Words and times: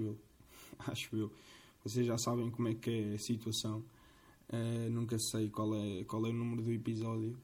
Acho 0.00 0.06
eu. 0.06 0.18
Acho 0.78 1.16
eu. 1.16 1.32
Vocês 1.84 2.06
já 2.06 2.16
sabem 2.18 2.50
como 2.50 2.68
é 2.68 2.74
que 2.74 2.90
é 2.90 3.14
a 3.14 3.18
situação. 3.18 3.84
Uh, 4.48 4.90
nunca 4.90 5.18
sei 5.18 5.48
qual 5.48 5.74
é, 5.74 6.04
qual 6.04 6.24
é 6.26 6.30
o 6.30 6.32
número 6.32 6.62
do 6.62 6.72
episódio. 6.72 7.36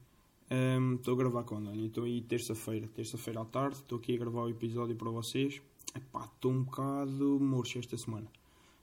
Estou 0.95 1.13
um, 1.13 1.17
a 1.17 1.19
gravar 1.19 1.43
quando? 1.43 1.73
Estou 1.85 2.03
aí 2.05 2.21
terça-feira. 2.21 2.87
Terça-feira 2.87 3.41
à 3.41 3.45
tarde. 3.45 3.77
Estou 3.77 3.97
aqui 3.97 4.15
a 4.15 4.17
gravar 4.17 4.43
o 4.43 4.49
episódio 4.49 4.95
para 4.95 5.09
vocês. 5.09 5.61
Estou 5.95 6.51
um 6.51 6.63
bocado 6.63 7.39
murcho 7.39 7.79
esta 7.79 7.97
semana. 7.97 8.27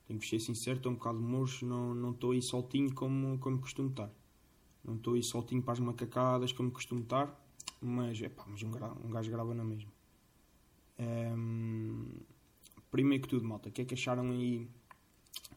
Tenho 0.06 0.20
que 0.20 0.28
ser 0.28 0.38
sincero, 0.38 0.76
estou 0.76 0.92
um 0.92 0.96
bocado 0.96 1.18
murcho. 1.20 1.64
Não 1.64 2.10
estou 2.10 2.32
aí 2.32 2.42
soltinho 2.42 2.92
como, 2.94 3.38
como 3.38 3.58
costumo 3.58 3.90
estar. 3.90 4.10
Não 4.84 4.96
estou 4.96 5.14
aí 5.14 5.22
soltinho 5.22 5.62
para 5.62 5.72
as 5.72 5.80
macacadas 5.80 6.52
como 6.52 6.70
costumo 6.70 7.00
estar. 7.02 7.40
Mas, 7.80 8.20
epá, 8.20 8.44
mas 8.46 8.62
um, 8.62 8.68
um 9.04 9.10
gajo 9.10 9.30
grava 9.30 9.54
na 9.54 9.64
mesma. 9.64 9.90
Um, 10.98 12.06
primeiro 12.94 13.24
que 13.24 13.28
tudo, 13.28 13.44
malta, 13.44 13.68
o 13.68 13.72
que 13.72 13.82
é 13.82 13.84
que 13.84 13.94
acharam 13.94 14.30
aí 14.30 14.68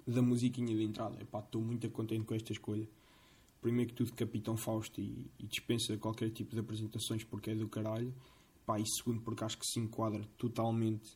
da 0.08 0.24
musiquinha 0.24 0.76
de 0.76 0.84
entrada? 0.84 1.20
Estou 1.22 1.62
muito 1.62 1.88
contente 1.92 2.26
com 2.26 2.34
esta 2.34 2.52
escolha. 2.52 2.90
Primeiro 3.62 3.92
que 3.92 3.96
tudo, 3.96 4.12
Capitão 4.14 4.58
Fausto 4.58 5.00
e, 5.00 5.30
e, 5.38 5.46
dispensa 5.46 5.96
qualquer 6.00 6.32
tipo 6.32 6.56
de 6.56 6.62
apresentações 6.62 7.24
porque 7.24 7.52
é 7.52 7.56
do 7.56 7.70
caralho. 7.70 8.12
Pá, 8.66 8.80
e 8.80 8.88
segundo, 8.88 9.22
porque 9.22 9.44
acho 9.44 9.56
que 9.56 9.68
se 9.68 9.80
enquadra 9.80 10.24
totalmente 10.36 11.16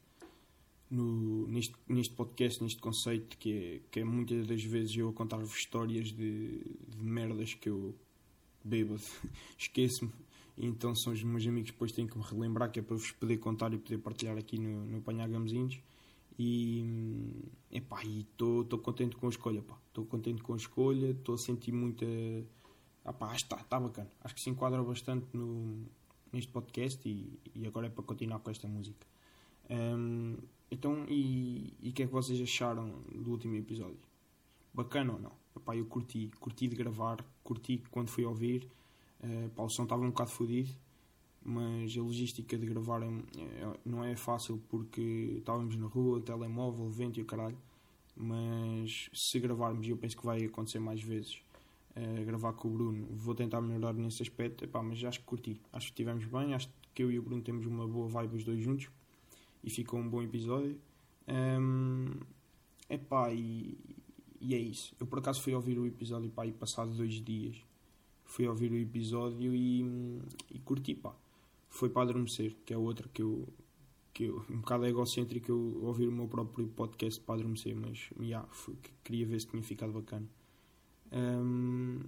no, 0.92 1.48
neste, 1.48 1.73
neste 1.90 2.14
podcast, 2.14 2.62
neste 2.62 2.80
conceito, 2.80 3.36
que 3.40 3.52
é, 3.52 3.82
que 3.90 4.02
é 4.02 4.04
muitas 4.04 4.45
das 4.45 4.64
vezes 4.64 4.95
eu 4.95 5.10
a 5.10 5.14
contar-vos 5.14 5.56
histórias 5.56 6.10
de, 6.10 6.60
de 6.88 6.98
merdas 7.04 7.56
que 7.56 7.67
eu 7.67 7.95
bebo, 8.64 8.95
esqueço-me 9.58 10.12
então 10.56 10.94
são 10.94 11.14
os 11.14 11.23
meus 11.23 11.48
amigos 11.48 11.72
depois 11.72 11.92
têm 11.92 12.06
que 12.06 12.16
me 12.16 12.23
relembrar 12.23 12.72
que 12.72 12.80
é 12.80 12.84
para 12.84 12.95
vos 12.95 13.12
poder 13.12 13.38
contar 13.38 13.73
e 13.73 13.78
poder 13.80 13.98
partilhar 13.98 14.38
aqui 14.38 14.60
no, 14.60 14.86
no 14.86 14.98
Apanhar 15.00 15.28
Gamezinhos 15.28 15.82
e 16.38 17.50
epá, 17.72 18.04
estou 18.04 18.66
contente 18.80 19.16
com 19.16 19.28
a 19.28 19.30
escolha 19.30 19.64
estou 19.88 20.06
contente 20.06 20.42
com 20.42 20.54
a 20.54 20.58
escolha 20.58 21.12
estou 21.12 21.36
a 21.36 21.38
sentir 21.38 21.72
muita 21.72 22.06
ah, 23.04 23.14
pá, 23.14 23.34
está, 23.36 23.58
está 23.58 23.80
bacana. 23.80 24.10
Acho 24.23 24.36
que 24.36 24.42
se 24.42 24.50
enquadra 24.50 24.82
bastante 24.84 25.26
no, 25.36 25.86
neste 26.32 26.52
podcast 26.52 27.08
e, 27.08 27.40
e 27.56 27.66
agora 27.66 27.88
é 27.88 27.90
para 27.90 28.04
continuar 28.04 28.40
com 28.40 28.52
esta 28.52 28.68
música. 28.68 29.08
Um, 29.70 30.38
então 30.70 31.06
e 31.08 31.73
o 31.82 31.94
que 31.94 32.04
é 32.04 32.08
que 32.08 32.12
vocês 32.12 32.40
acharam 32.42 32.90
do 33.12 33.32
último 33.32 33.56
episódio? 33.56 34.00
Bacana 34.73 35.14
ou 35.14 35.20
não? 35.20 35.32
Epá, 35.56 35.76
eu 35.76 35.86
curti 35.86 36.32
curti 36.40 36.68
de 36.68 36.76
gravar 36.76 37.26
curti 37.44 37.84
quando 37.90 38.10
fui 38.10 38.23
ouvir. 38.23 38.70
Uh, 39.23 39.50
pá, 39.50 39.64
o 39.64 39.70
som 39.70 39.84
estava 39.84 40.04
um 40.04 40.10
bocado 40.10 40.30
fodido, 40.30 40.70
mas 41.44 41.97
a 41.97 42.02
logística 42.02 42.58
de 42.58 42.66
gravar 42.66 43.02
é, 43.02 43.08
é, 43.08 43.80
não 43.86 44.03
é 44.03 44.16
fácil 44.16 44.61
porque 44.70 45.36
estávamos 45.38 45.75
na 45.75 45.88
rua, 45.88 46.22
telemóvel, 46.22 46.89
vento 46.89 47.20
e 47.20 47.23
o 47.23 47.25
caralho. 47.25 47.58
Mas 48.16 49.09
se 49.14 49.39
gravarmos, 49.39 49.88
eu 49.88 49.98
penso 49.98 50.17
que 50.17 50.25
vai 50.25 50.44
acontecer 50.44 50.80
mais 50.80 51.02
vezes, 51.02 51.42
uh, 51.95 52.25
gravar 52.25 52.53
com 52.53 52.67
o 52.67 52.72
Bruno, 52.72 53.08
vou 53.11 53.33
tentar 53.33 53.61
melhorar 53.61 53.94
nesse 53.94 54.22
aspecto. 54.22 54.64
Epá, 54.64 54.83
mas 54.83 55.03
acho 55.03 55.20
que 55.20 55.25
curti, 55.25 55.61
acho 55.73 55.88
que 55.88 55.92
estivemos 55.92 56.25
bem, 56.25 56.53
acho 56.53 56.70
que 56.94 57.03
eu 57.03 57.11
e 57.11 57.17
o 57.17 57.22
Bruno 57.22 57.42
temos 57.42 57.66
uma 57.66 57.88
boa 57.88 58.08
vibe 58.08 58.36
os 58.36 58.44
dois 58.44 58.61
juntos 58.61 58.89
e 59.64 59.70
ficou 59.70 60.00
um 60.00 60.08
bom 60.08 60.22
episódio. 60.22 60.80
Um, 61.28 62.11
epá, 62.89 63.33
e, 63.33 63.77
e 64.39 64.54
é 64.54 64.60
isso. 64.60 64.93
Eu 64.99 65.08
por 65.08 65.20
acaso 65.20 65.42
fui 65.42 65.55
ouvir 65.55 65.80
o 65.80 65.87
episódio 65.87 66.30
pá, 66.30 66.45
e 66.45 66.52
passado 66.52 66.92
dois 66.92 67.14
dias 67.14 67.64
fui 68.32 68.48
ouvir 68.48 68.71
o 68.71 68.77
episódio 68.77 69.54
e, 69.54 69.82
e 70.49 70.60
curti, 70.60 70.95
pá. 70.95 71.14
Foi 71.71 71.89
para 71.89 72.02
adormecer, 72.02 72.54
que 72.65 72.73
é 72.73 72.77
outra 72.77 73.08
que 73.08 73.21
eu, 73.21 73.48
que 74.14 74.26
eu, 74.26 74.45
um 74.49 74.58
bocado 74.58 74.86
egocêntrico 74.86 75.49
eu 75.49 75.80
ouvir 75.86 76.08
o 76.09 76.11
meu 76.11 76.27
próprio 76.27 76.67
podcast 76.67 77.20
para 77.21 77.36
adormecer, 77.36 77.73
mas 77.73 78.09
yeah, 78.20 78.45
foi, 78.52 78.76
queria 79.05 79.26
ver 79.26 79.39
se 79.39 79.48
tinha 79.48 79.64
ficado 79.64 79.93
bacana. 79.93 80.27
Um, 81.14 82.02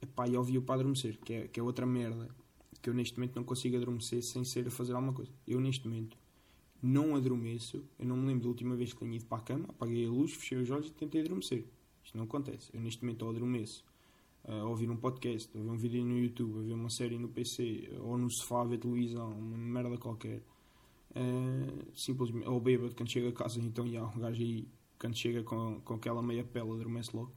epá, 0.00 0.28
e 0.28 0.36
ouvi 0.36 0.56
o 0.56 0.62
para 0.62 0.76
adormecer, 0.76 1.18
que 1.18 1.32
é, 1.32 1.48
que 1.48 1.58
é 1.58 1.62
outra 1.62 1.84
merda, 1.84 2.30
que 2.80 2.88
eu 2.88 2.94
neste 2.94 3.18
momento 3.18 3.34
não 3.34 3.42
consigo 3.42 3.76
adormecer 3.76 4.22
sem 4.22 4.44
ser 4.44 4.68
a 4.68 4.70
fazer 4.70 4.92
alguma 4.94 5.12
coisa. 5.12 5.32
Eu 5.44 5.60
neste 5.60 5.88
momento 5.88 6.16
não 6.80 7.16
adormeço, 7.16 7.84
eu 7.98 8.06
não 8.06 8.16
me 8.16 8.28
lembro 8.28 8.44
da 8.44 8.48
última 8.50 8.76
vez 8.76 8.92
que 8.92 9.00
tenho 9.00 9.12
ido 9.12 9.26
para 9.26 9.38
a 9.38 9.40
cama, 9.40 9.66
apaguei 9.68 10.06
a 10.06 10.08
luz, 10.08 10.32
fechei 10.32 10.58
os 10.58 10.70
olhos 10.70 10.86
e 10.86 10.92
tentei 10.92 11.20
adormecer. 11.20 11.66
Isto 12.04 12.16
não 12.16 12.24
acontece. 12.24 12.70
Eu 12.72 12.80
neste 12.80 13.04
momento 13.04 13.22
ou 13.22 13.30
adormeço 13.30 13.84
a 14.46 14.64
ouvir 14.64 14.88
um 14.88 14.96
podcast, 14.96 15.50
a 15.56 15.60
ver 15.60 15.68
um 15.68 15.76
vídeo 15.76 16.04
no 16.04 16.18
YouTube, 16.18 16.60
a 16.60 16.62
ver 16.62 16.74
uma 16.74 16.88
série 16.88 17.18
no 17.18 17.28
PC, 17.28 17.90
ou 18.00 18.16
no 18.16 18.30
sofá 18.30 18.62
a 18.62 18.64
ver 18.64 18.78
televisão, 18.78 19.32
uma 19.32 19.56
merda 19.56 19.98
qualquer. 19.98 20.42
Uh, 21.10 21.86
simplesmente, 21.94 22.46
ou 22.46 22.60
bêbado 22.60 22.94
quando 22.94 23.10
chega 23.10 23.30
a 23.30 23.32
casa, 23.32 23.58
então 23.58 23.88
já, 23.88 24.04
um 24.04 24.18
gajo 24.18 24.42
aí, 24.42 24.68
quando 24.98 25.16
chega 25.16 25.42
com, 25.42 25.80
com 25.80 25.94
aquela 25.94 26.22
meia 26.22 26.44
pele, 26.44 26.70
adormece 26.70 27.16
logo. 27.16 27.32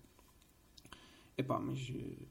Epá, 1.38 1.60
mas 1.60 1.90
uh, 1.90 2.28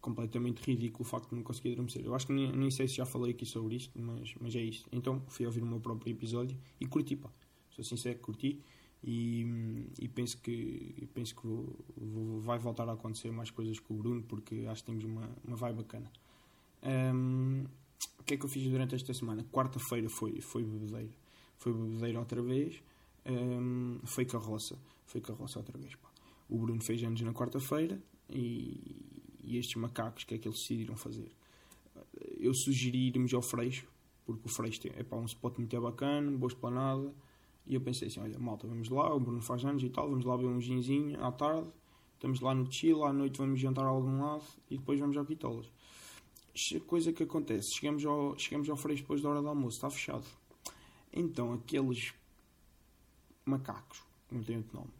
completamente 0.00 0.62
ridículo 0.62 1.02
o 1.02 1.04
facto 1.04 1.30
de 1.30 1.36
não 1.36 1.42
conseguir 1.42 1.72
adormecer. 1.72 2.04
Eu 2.04 2.14
acho 2.14 2.26
que 2.26 2.32
nem, 2.32 2.50
nem, 2.50 2.70
sei 2.70 2.88
se 2.88 2.96
já 2.96 3.06
falei 3.06 3.32
aqui 3.32 3.46
sobre 3.46 3.76
isto, 3.76 3.96
mas, 4.00 4.34
mas 4.40 4.56
é 4.56 4.60
isto. 4.60 4.88
Então 4.90 5.22
fui 5.28 5.46
ouvir 5.46 5.62
o 5.62 5.66
meu 5.66 5.78
próprio 5.78 6.10
episódio 6.10 6.58
e 6.80 6.86
curti, 6.86 7.14
pá. 7.14 7.30
Sou 7.70 7.84
sincero, 7.84 8.18
curti 8.18 8.60
e, 9.06 9.46
e 10.00 10.08
penso 10.08 10.36
que, 10.38 11.08
penso 11.14 11.36
que 11.36 11.46
vou, 11.46 11.72
vou, 11.96 12.40
vai 12.40 12.58
voltar 12.58 12.88
a 12.88 12.92
acontecer 12.92 13.30
mais 13.30 13.50
coisas 13.52 13.78
com 13.78 13.94
o 13.94 13.96
Bruno 13.96 14.20
porque 14.24 14.66
acho 14.68 14.82
que 14.82 14.90
temos 14.90 15.04
uma, 15.04 15.30
uma 15.46 15.56
vibe 15.56 15.76
bacana. 15.76 16.10
Um, 16.82 17.64
o 18.18 18.24
que 18.24 18.34
é 18.34 18.36
que 18.36 18.44
eu 18.44 18.48
fiz 18.48 18.68
durante 18.68 18.96
esta 18.96 19.14
semana? 19.14 19.44
Quarta-feira 19.52 20.08
foi, 20.08 20.40
foi 20.40 20.64
bebedeira. 20.64 21.14
Foi 21.56 21.72
bebedeira 21.72 22.18
outra 22.18 22.42
vez. 22.42 22.82
Um, 23.24 24.00
foi 24.04 24.24
carroça. 24.24 24.76
Foi 25.04 25.20
carroça 25.20 25.60
outra 25.60 25.78
vez. 25.78 25.94
Pá. 25.94 26.10
O 26.48 26.58
Bruno 26.58 26.82
fez 26.82 27.00
anos 27.04 27.20
na 27.20 27.32
quarta-feira 27.32 28.02
e, 28.28 29.36
e, 29.44 29.56
estes 29.56 29.76
macacos, 29.76 30.24
o 30.24 30.26
que 30.26 30.34
é 30.34 30.38
que 30.38 30.48
eles 30.48 30.58
decidiram 30.58 30.96
fazer? 30.96 31.30
Eu 32.40 32.52
sugeri 32.52 33.06
irmos 33.06 33.32
ao 33.32 33.42
Freixo, 33.42 33.86
porque 34.24 34.48
o 34.48 34.48
Freixo 34.48 34.80
é 34.96 35.04
pá, 35.04 35.16
um 35.16 35.26
spot 35.26 35.58
muito 35.58 35.80
bacana, 35.80 36.28
boa 36.32 36.50
esplanada 36.50 37.14
e 37.66 37.74
eu 37.74 37.80
pensei 37.80 38.08
assim: 38.08 38.20
olha, 38.20 38.38
malta, 38.38 38.66
vamos 38.66 38.88
lá, 38.88 39.14
o 39.14 39.20
Bruno 39.20 39.42
faz 39.42 39.64
anos 39.64 39.82
e 39.82 39.88
tal, 39.88 40.08
vamos 40.08 40.24
lá 40.24 40.36
ver 40.36 40.46
um 40.46 40.60
ginzinho 40.60 41.22
à 41.22 41.32
tarde, 41.32 41.68
estamos 42.14 42.40
lá 42.40 42.54
no 42.54 42.70
chill, 42.70 43.04
à 43.04 43.12
noite 43.12 43.38
vamos 43.38 43.60
jantar 43.60 43.84
a 43.84 43.88
algum 43.88 44.22
lado 44.22 44.44
e 44.70 44.76
depois 44.78 45.00
vamos 45.00 45.16
ao 45.16 45.24
Quitolas. 45.24 45.70
Coisa 46.86 47.12
que 47.12 47.24
acontece: 47.24 47.74
chegamos 47.74 48.04
ao, 48.04 48.38
chegamos 48.38 48.68
ao 48.70 48.76
Freixo 48.76 49.02
depois 49.02 49.20
da 49.20 49.28
hora 49.28 49.42
do 49.42 49.48
almoço, 49.48 49.76
está 49.76 49.90
fechado. 49.90 50.24
Então 51.12 51.52
aqueles 51.52 52.14
macacos, 53.44 54.02
não 54.30 54.42
tem 54.42 54.56
outro 54.56 54.76
nome, 54.76 54.92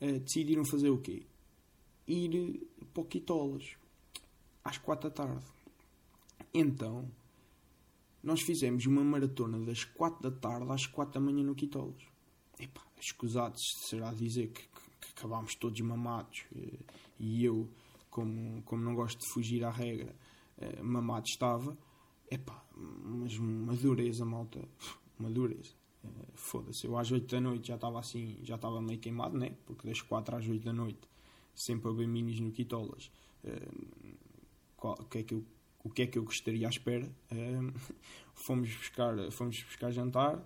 uh, 0.00 0.20
decidiram 0.20 0.64
fazer 0.64 0.90
o 0.90 0.98
quê? 0.98 1.22
Ir 2.06 2.68
para 2.92 3.02
o 3.02 3.06
Quitolas 3.06 3.76
às 4.62 4.78
quatro 4.78 5.08
da 5.08 5.14
tarde. 5.14 5.44
Então 6.52 7.08
nós 8.24 8.40
fizemos 8.40 8.86
uma 8.86 9.04
maratona 9.04 9.58
das 9.60 9.84
4 9.84 10.22
da 10.22 10.30
tarde 10.34 10.72
às 10.72 10.86
4 10.86 11.14
da 11.14 11.20
manhã 11.20 11.44
no 11.44 11.54
Quitolas. 11.54 12.02
Epá, 12.58 12.82
escusados, 12.98 13.60
será 13.86 14.12
dizer 14.14 14.48
que, 14.48 14.62
que, 14.62 14.90
que 15.00 15.08
acabámos 15.14 15.54
todos 15.56 15.78
mamados. 15.82 16.44
Eh, 16.56 16.78
e 17.18 17.44
eu, 17.44 17.68
como, 18.10 18.62
como 18.62 18.82
não 18.82 18.94
gosto 18.94 19.18
de 19.18 19.28
fugir 19.32 19.62
à 19.62 19.70
regra, 19.70 20.16
eh, 20.56 20.82
mamado 20.82 21.26
estava. 21.26 21.76
Epá, 22.30 22.64
mas 22.74 23.36
uma 23.36 23.74
dureza, 23.74 24.24
malta. 24.24 24.66
Uma 25.18 25.30
dureza. 25.30 25.74
Eh, 26.02 26.08
foda-se, 26.34 26.86
eu 26.86 26.96
às 26.96 27.12
8 27.12 27.30
da 27.30 27.40
noite 27.40 27.68
já 27.68 27.74
estava 27.74 27.98
assim, 27.98 28.38
já 28.42 28.54
estava 28.54 28.80
meio 28.80 28.98
queimado, 28.98 29.36
né? 29.36 29.54
Porque 29.66 29.86
das 29.86 30.00
4 30.00 30.36
às 30.36 30.48
8 30.48 30.64
da 30.64 30.72
noite, 30.72 31.06
sempre 31.54 31.90
a 31.90 31.92
ver 31.92 32.08
minis 32.08 32.40
no 32.40 32.50
Quitolas. 32.50 33.10
O 34.78 35.04
que 35.04 35.18
é 35.18 35.22
que 35.22 35.34
eu 35.34 35.44
o 35.84 35.90
que 35.90 36.02
é 36.02 36.06
que 36.06 36.18
eu 36.18 36.24
gostaria 36.24 36.66
à 36.66 36.70
espera. 36.70 37.08
Um, 37.30 37.72
fomos, 38.34 38.74
buscar, 38.74 39.14
fomos 39.30 39.62
buscar 39.62 39.90
jantar 39.92 40.42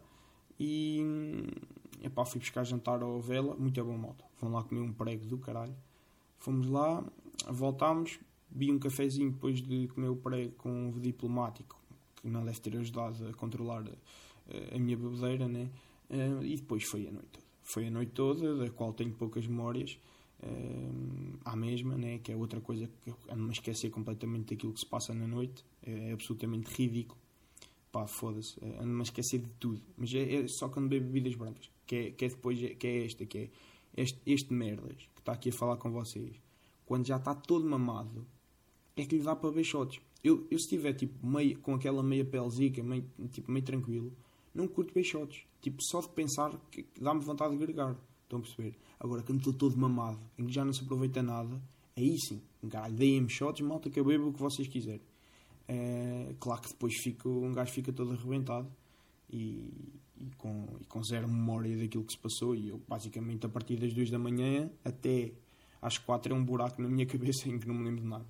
e 0.58 1.00
epá, 2.02 2.24
fui 2.24 2.40
buscar 2.40 2.64
jantar 2.64 3.02
ao 3.02 3.20
Vela, 3.20 3.54
muito 3.56 3.82
bom 3.82 3.96
moto. 3.96 4.24
Vão 4.40 4.52
lá 4.52 4.62
comer 4.64 4.80
um 4.80 4.92
prego 4.92 5.24
do 5.26 5.38
caralho. 5.38 5.74
Fomos 6.38 6.68
lá, 6.68 7.04
voltámos, 7.48 8.18
vi 8.50 8.70
um 8.72 8.78
cafezinho 8.78 9.30
depois 9.30 9.62
de 9.62 9.88
comer 9.88 10.08
o 10.08 10.16
prego 10.16 10.52
com 10.56 10.70
um 10.70 11.00
diplomático, 11.00 11.80
que 12.16 12.28
não 12.28 12.44
deve 12.44 12.60
ter 12.60 12.76
ajudado 12.76 13.28
a 13.28 13.32
controlar 13.32 13.82
a, 13.82 14.52
eh, 14.52 14.76
a 14.76 14.78
minha 14.78 14.96
bebedeira, 14.96 15.48
né? 15.48 15.70
E 16.42 16.56
depois 16.56 16.84
foi 16.84 17.06
a 17.06 17.10
noite 17.10 17.28
toda. 17.32 17.46
Foi 17.62 17.86
a 17.86 17.90
noite 17.90 18.12
toda, 18.12 18.56
da 18.56 18.70
qual 18.70 18.92
tenho 18.92 19.12
poucas 19.12 19.46
memórias 19.46 19.98
uh, 20.42 21.38
à 21.44 21.56
mesma, 21.56 21.96
né? 21.96 22.18
que 22.18 22.32
é 22.32 22.36
outra 22.36 22.60
coisa 22.60 22.88
que 23.04 23.14
ando-me 23.30 23.52
esquecer 23.52 23.90
completamente 23.90 24.54
daquilo 24.54 24.72
que 24.72 24.80
se 24.80 24.86
passa 24.86 25.14
na 25.14 25.26
noite, 25.26 25.64
é 25.82 26.12
absolutamente 26.12 26.70
ridículo. 26.74 27.20
Pá, 27.90 28.06
foda-se, 28.06 28.62
eh, 28.62 28.76
ando-me 28.80 29.00
a 29.00 29.02
esquecer 29.02 29.38
de 29.38 29.50
tudo. 29.52 29.80
Mas 29.96 30.12
é, 30.12 30.34
é 30.34 30.48
só 30.48 30.68
quando 30.68 30.88
bebo 30.88 31.06
bebidas 31.06 31.34
brancas, 31.34 31.70
que 31.86 31.96
é, 31.96 32.10
que 32.10 32.26
é 32.26 32.28
depois, 32.28 32.58
que 32.58 32.86
é 32.86 33.06
esta, 33.06 33.24
que 33.24 33.38
é 33.38 33.50
este, 33.96 34.20
este 34.26 34.52
merdas 34.52 35.08
que 35.14 35.20
está 35.20 35.32
aqui 35.32 35.48
a 35.48 35.52
falar 35.52 35.78
com 35.78 35.90
vocês. 35.90 36.36
Quando 36.84 37.06
já 37.06 37.16
está 37.16 37.34
todo 37.34 37.66
mamado, 37.66 38.26
é 38.94 39.06
que 39.06 39.16
lhe 39.16 39.22
dá 39.22 39.34
para 39.34 39.62
shots. 39.62 40.00
Eu, 40.22 40.46
eu 40.50 40.58
se 40.58 40.64
estiver 40.64 40.92
tipo, 40.94 41.14
com 41.62 41.74
aquela 41.74 42.02
meia 42.02 42.24
pelzica, 42.24 42.82
meio, 42.82 43.04
tipo, 43.30 43.50
meio 43.50 43.64
tranquilo, 43.64 44.12
não 44.54 44.66
curto 44.68 44.92
peixotes. 44.92 45.44
Tipo, 45.60 45.82
só 45.82 46.00
de 46.00 46.08
pensar 46.08 46.58
que 46.70 46.86
dá-me 47.00 47.20
vontade 47.20 47.56
de 47.56 47.58
gregar. 47.58 47.96
Estão 48.24 48.40
a 48.40 48.42
perceber? 48.42 48.76
Agora, 49.00 49.22
quando 49.22 49.38
estou 49.38 49.52
todo 49.52 49.76
mamado, 49.76 50.18
em 50.36 50.46
que 50.46 50.52
já 50.52 50.64
não 50.64 50.72
se 50.72 50.82
aproveita 50.82 51.22
nada, 51.22 51.60
aí 51.96 52.16
sim, 52.18 52.42
caralho, 52.68 52.94
deem-me 52.94 53.30
shots, 53.30 53.60
malta 53.60 53.88
que 53.88 54.00
eu 54.00 54.04
bebo 54.04 54.28
o 54.28 54.32
que 54.32 54.40
vocês 54.40 54.66
quiserem. 54.66 55.02
É, 55.68 56.34
claro 56.40 56.62
que 56.62 56.68
depois 56.68 56.94
fico, 57.02 57.28
um 57.28 57.52
gajo 57.52 57.72
fica 57.72 57.92
todo 57.92 58.12
arrebentado 58.12 58.68
e, 59.30 59.70
e, 60.16 60.30
com, 60.38 60.66
e 60.80 60.84
com 60.86 61.02
zero 61.04 61.28
memória 61.28 61.76
daquilo 61.76 62.04
que 62.04 62.12
se 62.12 62.18
passou. 62.18 62.54
E 62.54 62.70
eu, 62.70 62.80
basicamente, 62.88 63.46
a 63.46 63.48
partir 63.48 63.76
das 63.76 63.92
2 63.92 64.10
da 64.10 64.18
manhã 64.18 64.70
até 64.84 65.32
às 65.80 65.98
4 65.98 66.32
é 66.32 66.36
um 66.36 66.44
buraco 66.44 66.80
na 66.82 66.88
minha 66.88 67.04
cabeça 67.06 67.48
em 67.48 67.58
que 67.58 67.68
não 67.68 67.74
me 67.74 67.84
lembro 67.84 68.00
de 68.02 68.08
nada. 68.08 68.26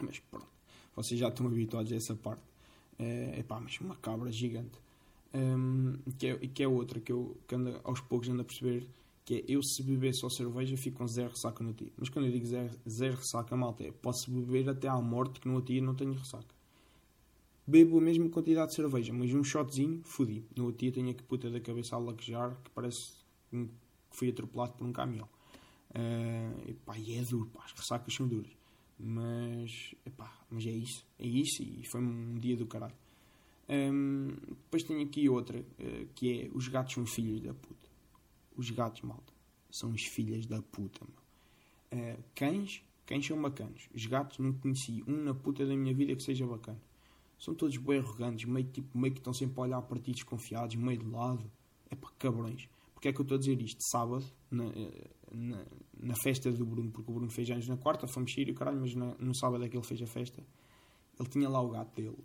Mas 0.00 0.18
pronto, 0.18 0.48
vocês 0.94 1.18
já 1.18 1.28
estão 1.28 1.46
habituados 1.46 1.90
a 1.92 1.96
essa 1.96 2.14
parte. 2.14 2.42
É, 2.98 3.40
epá, 3.40 3.58
mas 3.58 3.80
uma 3.80 3.96
cabra 3.96 4.30
gigante. 4.30 4.78
Um, 5.34 5.96
que, 6.18 6.26
é, 6.26 6.36
que 6.36 6.62
é 6.62 6.68
outra 6.68 7.00
que 7.00 7.10
eu 7.10 7.38
que 7.48 7.54
ando, 7.54 7.80
aos 7.84 8.00
poucos 8.00 8.28
ando 8.28 8.42
a 8.42 8.44
perceber 8.44 8.86
que 9.24 9.34
é 9.34 9.44
eu 9.48 9.62
se 9.62 9.82
beber 9.82 10.14
só 10.14 10.28
cerveja 10.28 10.76
fico 10.76 10.98
com 10.98 11.06
zero 11.06 11.30
ressaca 11.30 11.62
no 11.62 11.72
dia. 11.72 11.92
Mas 11.96 12.08
quando 12.08 12.26
eu 12.26 12.32
digo 12.32 12.46
zero, 12.46 12.70
zero 12.88 13.16
ressaca, 13.16 13.56
malta, 13.56 13.84
é 13.84 13.92
posso 13.92 14.30
beber 14.30 14.68
até 14.68 14.88
à 14.88 15.00
morte 15.00 15.40
que 15.40 15.48
no 15.48 15.54
outro 15.54 15.72
dia 15.72 15.82
não 15.82 15.94
tenho 15.94 16.12
ressaca. 16.12 16.54
Bebo 17.64 17.98
a 17.98 18.00
mesma 18.00 18.28
quantidade 18.28 18.70
de 18.70 18.74
cerveja, 18.74 19.12
mas 19.12 19.32
um 19.32 19.44
shotzinho, 19.44 20.02
fodi. 20.04 20.44
No 20.56 20.66
outro 20.66 20.80
dia 20.80 20.92
tenho 20.92 21.10
a 21.10 21.14
puta 21.14 21.48
da 21.48 21.60
cabeça 21.60 21.94
a 21.94 21.98
laquejar 21.98 22.56
que 22.64 22.70
parece 22.70 23.12
que 23.50 23.68
fui 24.10 24.30
atropelado 24.30 24.72
por 24.72 24.86
um 24.86 24.92
caminhão. 24.92 25.28
Uh, 25.90 26.70
epá, 26.70 26.98
e 26.98 27.16
é 27.16 27.22
duro, 27.22 27.48
pá, 27.50 27.64
as 27.64 27.72
ressacas 27.72 28.12
são 28.12 28.26
duras. 28.26 28.50
Mas, 28.98 29.94
epá, 30.04 30.32
mas 30.50 30.66
é 30.66 30.70
isso, 30.70 31.06
é 31.18 31.26
isso 31.26 31.62
e 31.62 31.84
foi 31.86 32.00
um 32.00 32.34
dia 32.34 32.56
do 32.56 32.66
caralho. 32.66 32.94
Um, 33.68 34.28
depois 34.48 34.82
tenho 34.82 35.02
aqui 35.02 35.28
outra, 35.28 35.60
uh, 35.60 36.06
que 36.14 36.40
é 36.40 36.50
os 36.52 36.66
gatos 36.66 36.94
são 36.94 37.06
filhos 37.06 37.40
da 37.40 37.54
puta. 37.54 37.91
Os 38.56 38.70
gatos, 38.70 39.02
malta, 39.02 39.32
são 39.70 39.90
os 39.90 40.02
filhos 40.02 40.46
da 40.46 40.60
puta, 40.62 41.04
uh, 41.04 42.22
cães, 42.34 42.82
cães 43.06 43.26
são 43.26 43.40
bacanos. 43.40 43.88
Os 43.94 44.06
gatos 44.06 44.38
não 44.38 44.52
conheci 44.52 45.02
um 45.06 45.24
na 45.24 45.34
puta 45.34 45.66
da 45.66 45.74
minha 45.74 45.94
vida 45.94 46.14
que 46.14 46.22
seja 46.22 46.46
bacana. 46.46 46.80
São 47.38 47.54
todos 47.54 47.76
bem 47.76 47.98
arrogantes, 47.98 48.44
meio, 48.44 48.66
tipo, 48.68 48.96
meio 48.96 49.12
que 49.12 49.20
estão 49.20 49.34
sempre 49.34 49.58
a 49.58 49.62
olhar 49.62 49.82
para 49.82 49.98
ti 49.98 50.12
desconfiados, 50.12 50.76
meio 50.76 50.98
de 50.98 51.06
lado. 51.06 51.50
É 51.90 51.96
pá, 51.96 52.08
cabrões. 52.18 52.68
Porque 52.94 53.08
é 53.08 53.12
que 53.12 53.20
eu 53.20 53.24
estou 53.24 53.36
a 53.36 53.38
dizer 53.38 53.60
isto? 53.60 53.82
Sábado, 53.90 54.24
na, 54.48 54.64
na, 55.32 55.64
na, 56.00 56.14
festa 56.22 56.52
do 56.52 56.64
Bruno, 56.64 56.90
porque 56.92 57.10
o 57.10 57.14
Bruno 57.14 57.30
fez 57.30 57.50
anos 57.50 57.66
na 57.66 57.76
quarta, 57.76 58.06
fomos 58.06 58.32
sair 58.32 58.48
o 58.50 58.54
caralho, 58.54 58.80
mas 58.80 58.94
na, 58.94 59.16
no 59.18 59.34
sábado 59.34 59.64
é 59.64 59.68
que 59.68 59.76
ele 59.76 59.84
fez 59.84 60.00
a 60.00 60.06
festa. 60.06 60.40
Ele 61.18 61.28
tinha 61.28 61.48
lá 61.48 61.60
o 61.60 61.70
gato 61.70 61.96
dele. 61.96 62.16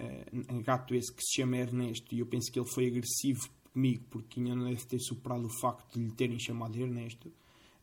Uh, 0.00 0.54
um 0.54 0.62
gato 0.62 0.94
esse 0.94 1.12
que 1.12 1.22
se 1.22 1.42
chama 1.42 1.58
Ernesto, 1.58 2.14
e 2.14 2.20
eu 2.20 2.26
penso 2.26 2.50
que 2.50 2.58
ele 2.58 2.68
foi 2.68 2.86
agressivo 2.86 3.50
comigo 3.78 4.04
porque 4.10 4.40
ainda 4.40 4.56
não 4.56 4.64
deve 4.64 4.84
ter 4.84 4.98
superado 4.98 5.46
o 5.46 5.60
facto 5.60 5.94
de 5.94 6.04
lhe 6.04 6.12
terem 6.12 6.38
chamado 6.38 6.76
Ernesto. 6.76 7.28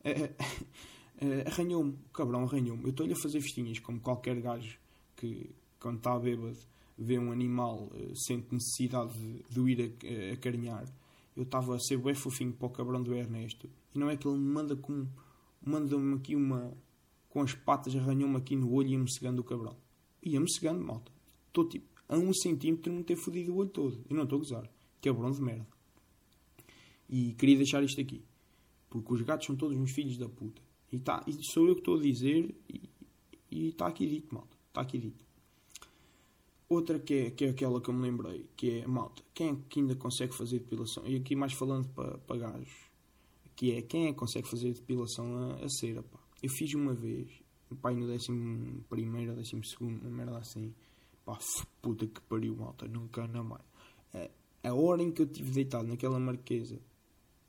Uh, 0.04 0.24
uh, 1.24 1.48
arranhou-me, 1.48 1.98
cabrão 2.12 2.44
arranhou-me. 2.44 2.84
Eu 2.84 2.90
estou-lhe 2.90 3.14
a 3.14 3.16
fazer 3.16 3.40
festinhas, 3.40 3.78
como 3.78 3.98
qualquer 3.98 4.38
gajo 4.40 4.78
que, 5.16 5.50
quando 5.80 5.96
está 5.96 6.18
bêbado, 6.18 6.58
vê 6.98 7.18
um 7.18 7.32
animal, 7.32 7.90
sente 8.26 8.54
necessidade 8.54 9.12
de, 9.18 9.42
de 9.48 9.60
o 9.60 9.68
ir 9.68 9.96
a 10.30 10.34
acarinhar. 10.34 10.84
Eu 11.34 11.42
estava 11.42 11.74
a 11.74 11.78
ser 11.78 11.98
bem 11.98 12.14
fofinho 12.14 12.52
para 12.52 12.66
o 12.66 12.70
cabrão 12.70 13.02
do 13.02 13.14
Ernesto. 13.14 13.68
E 13.94 13.98
não 13.98 14.10
é 14.10 14.16
que 14.16 14.28
ele 14.28 14.38
me 14.38 14.52
manda 14.52 14.76
com 14.76 15.06
manda-me 15.64 16.14
aqui 16.14 16.36
uma 16.36 16.72
com 17.28 17.40
as 17.40 17.52
patas 17.52 17.94
arranhou-me 17.96 18.36
aqui 18.36 18.54
no 18.54 18.72
olho 18.72 18.88
e 18.88 18.92
ia-me 18.92 19.12
cegando 19.12 19.40
o 19.40 19.44
cabrão. 19.44 19.76
Ia-me 20.22 20.50
cegando, 20.50 20.82
malta. 20.82 21.12
Estou 21.48 21.68
tipo 21.68 21.86
a 22.08 22.16
um 22.16 22.32
centímetro 22.32 22.90
de 22.90 22.98
me 22.98 23.04
ter 23.04 23.16
fodido 23.16 23.52
o 23.52 23.56
olho 23.56 23.68
todo. 23.68 24.02
E 24.08 24.14
não 24.14 24.22
estou 24.22 24.36
a 24.36 24.40
gozar. 24.40 24.70
Cabrão 25.02 25.30
de 25.30 25.42
merda 25.42 25.75
e 27.08 27.32
queria 27.34 27.56
deixar 27.56 27.82
isto 27.82 28.00
aqui 28.00 28.22
porque 28.88 29.12
os 29.12 29.22
gatos 29.22 29.46
são 29.46 29.56
todos 29.56 29.76
uns 29.76 29.92
filhos 29.92 30.16
da 30.16 30.28
puta 30.28 30.62
e, 30.92 30.98
tá, 30.98 31.24
e 31.26 31.32
sou 31.52 31.68
eu 31.68 31.74
que 31.74 31.80
estou 31.80 31.98
a 31.98 32.02
dizer 32.02 32.54
e 33.50 33.68
está 33.68 33.86
aqui 33.86 34.06
dito, 34.06 34.34
malta 34.34 34.56
está 34.70 34.80
aqui 34.80 34.98
dito 34.98 35.26
Outra 36.68 36.98
que 36.98 37.14
é, 37.14 37.30
que 37.30 37.44
é 37.44 37.50
aquela 37.50 37.80
que 37.80 37.88
eu 37.88 37.94
me 37.94 38.02
lembrei, 38.02 38.44
que 38.56 38.80
é, 38.80 38.86
malta, 38.88 39.22
quem 39.32 39.50
é 39.50 39.56
que 39.68 39.78
ainda 39.78 39.94
consegue 39.94 40.34
fazer 40.34 40.58
depilação? 40.58 41.06
E 41.06 41.14
aqui 41.14 41.36
mais 41.36 41.52
falando 41.52 41.86
para, 41.90 42.18
para 42.18 42.38
gajos, 42.38 42.90
que 43.54 43.70
é, 43.70 43.82
quem 43.82 44.08
é 44.08 44.12
que 44.12 44.18
consegue 44.18 44.48
fazer 44.48 44.74
depilação 44.74 45.52
a, 45.52 45.64
a 45.64 45.68
cera, 45.68 46.02
pá? 46.02 46.18
Eu 46.42 46.50
fiz 46.50 46.74
uma 46.74 46.92
vez, 46.92 47.30
pai 47.80 47.94
no 47.94 48.08
décimo 48.08 48.82
primeiro 48.88 49.30
ou 49.30 49.36
décimo 49.36 49.64
segundo, 49.64 50.00
uma 50.00 50.10
merda 50.10 50.38
assim, 50.38 50.74
pá, 51.24 51.38
puta 51.80 52.04
que 52.04 52.20
pariu, 52.22 52.56
malta, 52.56 52.88
nunca 52.88 53.28
na 53.28 53.44
mais. 53.44 53.64
A, 54.12 54.68
a 54.68 54.74
hora 54.74 55.04
em 55.04 55.12
que 55.12 55.22
eu 55.22 55.26
estive 55.26 55.52
deitado 55.52 55.86
naquela 55.86 56.18
marquesa 56.18 56.80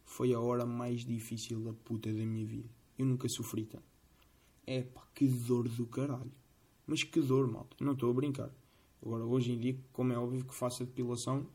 foi 0.07 0.33
a 0.33 0.39
hora 0.39 0.65
mais 0.65 1.05
difícil 1.05 1.59
da 1.59 1.73
puta 1.73 2.11
da 2.11 2.25
minha 2.25 2.45
vida. 2.45 2.69
Eu 2.97 3.05
nunca 3.05 3.27
sofri 3.27 3.65
tanto. 3.65 3.83
É 4.65 4.81
pá, 4.81 5.05
que 5.13 5.27
dor 5.27 5.67
do 5.67 5.85
caralho. 5.85 6.31
Mas 6.87 7.03
que 7.03 7.19
dor, 7.21 7.45
malta, 7.51 7.75
não 7.81 7.91
estou 7.91 8.09
a 8.09 8.13
brincar. 8.13 8.49
Agora, 9.01 9.25
hoje 9.25 9.51
em 9.51 9.59
dia, 9.59 9.77
como 9.91 10.13
é 10.13 10.17
óbvio 10.17 10.45
que 10.45 10.55
faço 10.55 10.81
a 10.81 10.85
depilação 10.85 11.45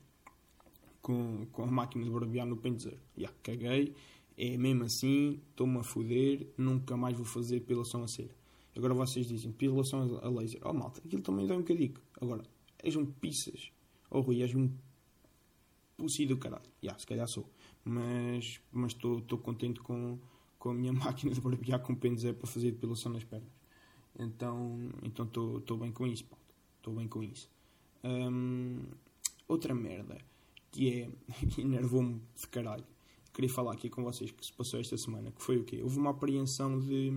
com, 1.00 1.46
com 1.50 1.62
a 1.62 1.66
máquina 1.66 2.04
de 2.04 2.10
barbear 2.10 2.46
no 2.46 2.58
pentezeiro. 2.58 3.00
Já, 3.16 3.30
caguei, 3.42 3.94
é 4.36 4.56
mesmo 4.58 4.84
assim, 4.84 5.40
estou-me 5.50 5.78
a 5.78 5.82
foder, 5.82 6.46
nunca 6.56 6.94
mais 6.94 7.16
vou 7.16 7.24
fazer 7.24 7.58
depilação 7.58 8.04
a 8.04 8.06
cera. 8.06 8.36
Agora 8.76 8.92
vocês 8.92 9.26
dizem, 9.26 9.50
depilação 9.50 10.20
a 10.22 10.28
laser. 10.28 10.60
Oh 10.62 10.74
malta, 10.74 11.00
aquilo 11.04 11.22
também 11.22 11.46
dá 11.46 11.54
um 11.54 11.60
bocadinho. 11.60 11.94
Agora, 12.20 12.44
és 12.78 12.94
um 12.96 13.06
pizzas. 13.06 13.72
Oh 14.10 14.20
Rui, 14.20 14.42
és 14.42 14.54
um 14.54 14.70
pussy 15.96 16.26
do 16.26 16.36
caralho. 16.36 16.70
Já, 16.82 16.96
se 16.98 17.06
calhar 17.06 17.26
sou. 17.26 17.48
Mas 17.84 18.60
estou 18.86 19.38
contente 19.38 19.80
com, 19.80 20.18
com 20.58 20.70
a 20.70 20.74
minha 20.74 20.92
máquina 20.94 21.32
de 21.32 21.40
barbear 21.40 21.80
com 21.80 21.94
pentezeiro 21.94 22.36
para 22.36 22.46
fazer 22.46 22.70
depilação 22.70 23.12
nas 23.12 23.24
pernas. 23.24 23.50
Então 24.18 24.90
estou 25.04 25.58
então 25.58 25.78
bem 25.78 25.90
com 25.92 26.06
isso. 26.06 26.24
Estou 26.78 26.94
bem 26.94 27.08
com 27.08 27.22
isso. 27.22 27.48
Um, 28.04 28.80
outra 29.48 29.74
merda 29.74 30.18
que 30.72 30.88
é. 30.90 31.10
enervou-me 31.60 32.20
de 32.34 32.48
caralho. 32.48 32.84
Queria 33.32 33.48
falar 33.48 33.72
aqui 33.72 33.88
com 33.88 34.02
vocês 34.02 34.30
que 34.30 34.44
se 34.44 34.52
passou 34.52 34.80
esta 34.80 34.96
semana. 34.96 35.30
Que 35.30 35.42
foi 35.42 35.58
o 35.58 35.64
quê? 35.64 35.80
Houve 35.82 35.98
uma 35.98 36.10
apreensão 36.10 36.78
de, 36.78 37.10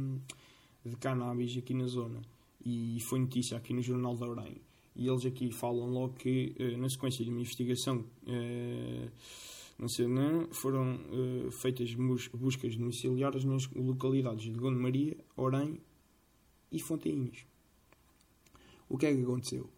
de 0.85 0.95
cannabis 0.97 1.57
aqui 1.57 1.73
na 1.73 1.87
zona. 1.87 2.21
E 2.63 2.99
foi 3.01 3.19
notícia 3.19 3.57
aqui 3.57 3.73
no 3.73 3.81
Jornal 3.81 4.15
da 4.15 4.27
Orem. 4.27 4.61
E 4.95 5.07
eles 5.07 5.25
aqui 5.25 5.51
falam 5.51 5.89
logo 5.89 6.13
que, 6.13 6.55
uh, 6.59 6.77
na 6.77 6.87
sequência 6.89 7.23
de 7.23 7.29
uma 7.29 7.41
investigação. 7.41 8.05
Uh, 8.23 9.09
sei, 9.89 10.07
não, 10.07 10.47
foram 10.51 10.95
uh, 10.95 11.51
feitas 11.51 11.93
buscas 11.93 12.75
domiciliares 12.75 13.43
nas 13.43 13.67
localidades 13.73 14.43
de 14.43 14.51
Gonde 14.51 14.79
Maria, 14.79 15.17
Orem 15.35 15.79
e 16.71 16.79
Fontainhas. 16.79 17.45
O 18.87 18.97
que 18.97 19.05
é 19.05 19.13
que 19.13 19.21
aconteceu? 19.21 19.69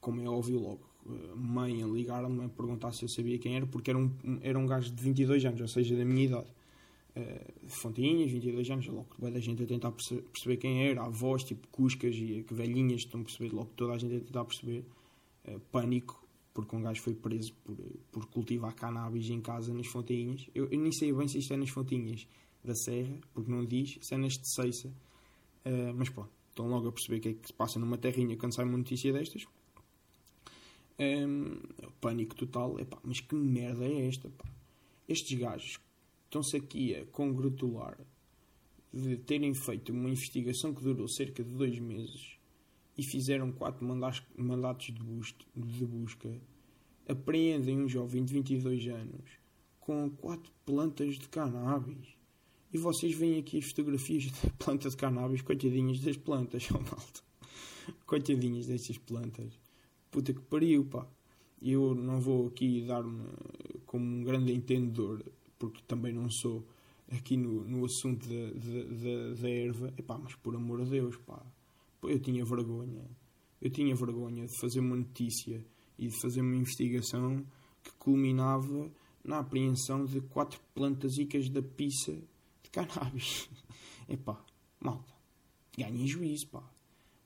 Como 0.00 0.20
é 0.20 0.28
óbvio 0.28 0.60
logo, 0.60 0.86
mãe 1.34 1.82
ligaram-me 1.82 2.44
a 2.44 2.48
perguntar 2.48 2.92
se 2.92 3.04
eu 3.04 3.08
sabia 3.08 3.38
quem 3.38 3.56
era, 3.56 3.66
porque 3.66 3.90
era 3.90 3.98
um, 3.98 4.10
era 4.42 4.58
um 4.58 4.66
gajo 4.66 4.92
de 4.92 5.02
22 5.02 5.44
anos, 5.44 5.60
ou 5.60 5.68
seja, 5.68 5.96
da 5.96 6.04
minha 6.04 6.24
idade. 6.24 6.48
Uh, 7.16 7.68
Fontinhas, 7.68 8.30
22 8.30 8.70
anos, 8.70 8.86
logo 8.88 9.06
vai 9.18 9.30
da 9.30 9.40
gente 9.40 9.62
a 9.62 9.66
tentar 9.66 9.90
perceber 9.90 10.58
quem 10.58 10.86
era, 10.86 11.02
avós, 11.02 11.42
tipo 11.42 11.66
Cuscas 11.68 12.14
e 12.14 12.44
que 12.46 12.52
velhinhas, 12.52 13.02
estão 13.02 13.20
a 13.20 13.24
perceber, 13.24 13.54
logo 13.54 13.70
toda 13.74 13.94
a 13.94 13.98
gente 13.98 14.16
a 14.16 14.20
tentar 14.20 14.44
perceber. 14.44 14.84
Uh, 15.48 15.60
pânico, 15.70 16.25
porque 16.56 16.74
um 16.74 16.80
gajo 16.80 17.02
foi 17.02 17.14
preso 17.14 17.52
por, 17.62 17.76
por 18.10 18.26
cultivar 18.28 18.74
cannabis 18.74 19.28
em 19.28 19.42
casa 19.42 19.74
nas 19.74 19.86
fontinhas. 19.88 20.48
Eu, 20.54 20.66
eu 20.70 20.80
nem 20.80 20.90
sei 20.90 21.12
bem 21.12 21.28
se 21.28 21.36
isto 21.36 21.52
é 21.52 21.56
nas 21.58 21.68
fontinhas 21.68 22.26
da 22.64 22.74
Serra, 22.74 23.14
porque 23.34 23.50
não 23.50 23.62
diz, 23.62 23.98
se 24.00 24.14
é 24.14 24.16
nas 24.16 24.32
de 24.32 24.54
Seiça. 24.54 24.88
Uh, 25.66 25.92
mas 25.94 26.08
pronto, 26.08 26.30
estão 26.48 26.66
logo 26.66 26.88
a 26.88 26.92
perceber 26.92 27.18
o 27.18 27.20
que 27.20 27.28
é 27.28 27.34
que 27.34 27.46
se 27.48 27.52
passa 27.52 27.78
numa 27.78 27.98
terrinha 27.98 28.38
quando 28.38 28.54
sai 28.54 28.64
uma 28.64 28.78
notícia 28.78 29.12
destas. 29.12 29.46
Um, 30.98 31.60
pânico 32.00 32.34
total. 32.34 32.80
Epá, 32.80 32.98
mas 33.04 33.20
que 33.20 33.34
merda 33.34 33.84
é 33.84 34.06
esta? 34.08 34.30
Pá? 34.30 34.48
Estes 35.06 35.38
gajos 35.38 35.78
estão-se 36.24 36.56
aqui 36.56 36.94
a 36.94 37.04
congratular 37.04 37.98
de 38.94 39.18
terem 39.18 39.52
feito 39.52 39.92
uma 39.92 40.08
investigação 40.08 40.72
que 40.72 40.82
durou 40.82 41.06
cerca 41.06 41.44
de 41.44 41.50
dois 41.50 41.78
meses 41.78 42.35
e 42.96 43.02
fizeram 43.02 43.52
quatro 43.52 43.84
mandatos 43.84 44.86
de, 44.86 45.02
busca, 45.02 45.44
de 45.54 45.84
busca. 45.84 46.40
Apreendem 47.08 47.78
um 47.78 47.88
jovem 47.88 48.24
de 48.24 48.32
22 48.32 48.88
anos 48.88 49.30
com 49.80 50.10
quatro 50.10 50.52
plantas 50.64 51.16
de 51.16 51.28
cannabis 51.28 52.16
e 52.72 52.78
vocês 52.78 53.14
veem 53.14 53.38
aqui 53.38 53.58
as 53.58 53.66
fotografias 53.66 54.30
da 54.42 54.50
planta 54.58 54.90
de 54.90 54.96
cannabis, 54.96 55.42
coitadinhas 55.42 56.00
das 56.00 56.16
plantas, 56.16 56.68
oh 56.72 56.74
malta. 56.74 57.24
Coitadinhas 58.04 58.66
destas 58.66 58.98
plantas. 58.98 59.58
Puta 60.10 60.34
que 60.34 60.40
pariu, 60.40 60.84
pá. 60.84 61.06
Eu 61.62 61.94
não 61.94 62.20
vou 62.20 62.48
aqui 62.48 62.82
dar-me 62.82 63.24
como 63.86 64.04
um 64.04 64.24
grande 64.24 64.52
entendedor, 64.52 65.24
porque 65.58 65.80
também 65.86 66.12
não 66.12 66.28
sou 66.28 66.66
aqui 67.10 67.36
no, 67.36 67.64
no 67.64 67.84
assunto 67.84 68.28
da, 68.28 68.50
da, 68.50 69.40
da, 69.40 69.48
erva. 69.48 69.94
Epá, 69.96 70.18
mas 70.18 70.34
por 70.34 70.54
amor 70.54 70.84
de 70.84 70.90
Deus, 70.90 71.16
pá. 71.18 71.40
Eu 72.02 72.20
tinha 72.20 72.44
vergonha. 72.44 73.04
Eu 73.60 73.70
tinha 73.70 73.94
vergonha 73.94 74.46
de 74.46 74.60
fazer 74.60 74.80
uma 74.80 74.96
notícia 74.96 75.64
e 75.98 76.08
de 76.08 76.20
fazer 76.20 76.40
uma 76.40 76.56
investigação 76.56 77.44
que 77.82 77.90
culminava 77.98 78.90
na 79.24 79.40
apreensão 79.40 80.04
de 80.04 80.20
quatro 80.20 80.60
plantasicas 80.74 81.48
da 81.48 81.62
pizza 81.62 82.12
de 82.62 82.70
cannabis. 82.70 83.48
Epá, 84.08 84.44
malta, 84.80 85.12
ganhem 85.76 86.06
juízo, 86.06 86.48
pá. 86.48 86.62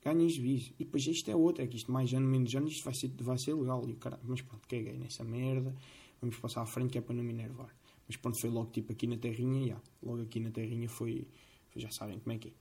Ganhem 0.03 0.29
juízo. 0.31 0.73
E 0.79 0.85
depois 0.85 1.07
isto 1.07 1.31
é 1.31 1.37
outra, 1.37 1.65
é 1.65 1.67
que 1.67 1.77
isto 1.77 1.93
mais 1.93 2.13
ano, 2.15 2.27
menos 2.27 2.55
ano, 2.55 2.69
isto 2.69 2.85
vai 2.85 2.95
ser, 2.95 3.11
vai 3.21 3.39
ser 3.39 3.55
legal. 3.55 3.87
E, 3.89 3.95
caralho, 3.97 4.23
mas 4.25 4.41
pronto, 4.41 4.67
caguei 4.67 4.97
nessa 4.97 5.23
merda. 5.25 5.75
Vamos 6.21 6.39
passar 6.39 6.63
à 6.63 6.67
frente 6.67 6.93
que 6.93 6.99
é 6.99 7.01
para 7.03 7.15
não 7.15 7.23
me 7.23 7.31
enervar. 7.31 7.75
Mas 8.09 8.17
pronto, 8.17 8.41
foi 8.41 8.51
logo 8.51 8.71
tipo 8.71 8.93
aqui 8.93 9.07
na 9.07 9.19
terrinha, 9.19 9.69
já. 9.69 9.81
Logo 10.03 10.23
aqui 10.23 10.41
na 10.41 10.51
terrinha 10.51 10.89
foi, 10.89 11.27
foi 11.69 11.83
já 11.83 11.91
sabem 11.91 12.19
como 12.19 12.33
é 12.35 12.39
que 12.39 12.49
é. 12.49 12.53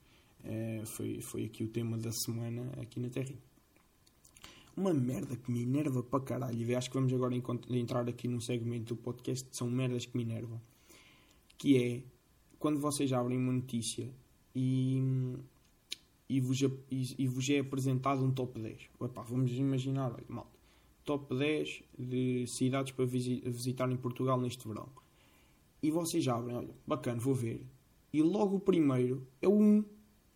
Uh, 0.43 0.86
foi, 0.86 1.22
foi 1.22 1.46
aqui 1.46 1.63
o 1.63 1.67
tema 1.67 1.98
da 1.98 2.12
semana 2.12 2.72
aqui 2.81 3.00
na 3.00 3.10
terrinha. 3.10 3.41
Uma 4.75 4.93
merda 4.93 5.36
que 5.36 5.51
me 5.51 5.63
enerva 5.63 6.01
para 6.01 6.24
caralho. 6.24 6.58
E 6.58 6.75
acho 6.75 6.89
que 6.89 6.96
vamos 6.96 7.12
agora 7.13 7.36
entrar 7.69 8.08
aqui 8.08 8.27
num 8.27 8.39
segmento 8.39 8.96
do 8.96 9.01
podcast. 9.01 9.48
São 9.51 9.69
merdas 9.69 10.05
que 10.05 10.15
me 10.15 10.24
enervam. 10.24 10.62
Que 11.58 11.77
é 11.77 12.03
quando 12.58 12.79
vocês 12.79 13.12
abrem 13.12 13.38
uma 13.38 13.51
notícia 13.51 14.10
e, 14.55 15.01
e, 16.27 16.39
vos, 16.39 16.62
e, 16.62 17.15
e 17.17 17.27
vos 17.27 17.50
é 17.50 17.60
apresentado 17.60 18.24
um 18.24 18.31
top 18.31 18.60
10. 18.60 18.89
Epá, 19.01 19.22
vamos 19.24 19.51
imaginar, 19.51 20.15
malta. 20.27 20.58
Top 21.03 21.36
10 21.36 21.84
de 21.98 22.46
cidades 22.48 22.91
para 22.91 23.05
visitar 23.05 23.91
em 23.91 23.98
Portugal 23.98 24.39
neste 24.39 24.67
verão. 24.67 24.89
E 25.81 25.89
vocês 25.89 26.27
abrem, 26.27 26.55
olha, 26.55 26.75
bacana, 26.86 27.19
vou 27.19 27.34
ver. 27.34 27.65
E 28.12 28.22
logo 28.22 28.58
o 28.58 28.60
primeiro 28.60 29.25
é 29.41 29.48
o 29.48 29.58
1. 29.58 29.84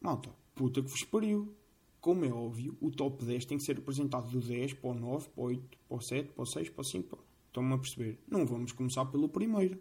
Malta, 0.04 0.30
puta 0.54 0.82
que 0.82 0.90
vos 0.90 1.06
pariu. 1.06 1.56
Como 2.02 2.26
é 2.26 2.34
óbvio, 2.34 2.78
o 2.82 2.92
top 2.92 3.24
10 3.24 3.46
tem 3.46 3.58
que 3.58 3.64
ser 3.64 3.78
apresentado 3.78 4.30
do 4.30 4.42
10 4.42 4.74
para 4.74 4.90
o 4.90 4.94
9, 4.94 5.30
para 5.30 5.42
o 5.42 5.46
8, 5.46 5.78
para 5.88 5.98
o 5.98 6.02
7, 6.02 6.34
para 6.34 6.44
o 6.44 6.46
6, 6.46 6.70
para 6.72 6.82
o 6.82 6.84
5. 6.84 7.20
Estão-me 7.48 7.74
a 7.74 7.78
perceber? 7.78 8.20
Não 8.28 8.46
vamos 8.46 8.74
começar 8.74 9.06
pelo 9.06 9.30
primeiro. 9.30 9.80